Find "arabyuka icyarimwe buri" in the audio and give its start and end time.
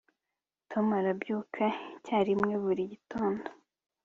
0.99-2.83